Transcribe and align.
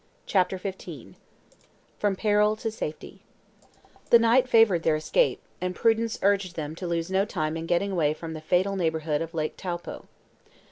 CHAPTER 0.25 0.57
XV 0.57 1.13
FROM 1.99 2.15
PERIL 2.15 2.55
TO 2.55 2.71
SAFETY 2.71 3.21
THE 4.09 4.17
night 4.17 4.49
favored 4.49 4.81
their 4.81 4.95
escape, 4.95 5.43
and 5.61 5.75
prudence 5.75 6.17
urged 6.23 6.55
them 6.55 6.73
to 6.77 6.87
lose 6.87 7.11
no 7.11 7.23
time 7.23 7.55
in 7.55 7.67
getting 7.67 7.91
away 7.91 8.15
from 8.15 8.33
the 8.33 8.41
fatal 8.41 8.75
neighborhood 8.75 9.21
of 9.21 9.35
Lake 9.35 9.55
Taupo. 9.57 10.05